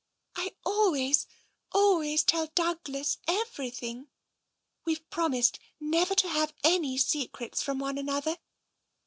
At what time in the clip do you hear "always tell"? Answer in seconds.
1.73-2.47